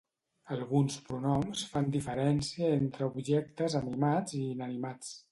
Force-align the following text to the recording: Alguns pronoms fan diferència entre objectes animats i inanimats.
Alguns 0.53 0.95
pronoms 1.09 1.65
fan 1.73 1.89
diferència 1.95 2.69
entre 2.77 3.09
objectes 3.09 3.75
animats 3.81 4.35
i 4.41 4.41
inanimats. 4.55 5.13